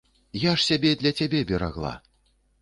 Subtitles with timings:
[0.43, 1.93] Я ж сябе для цябе берагла.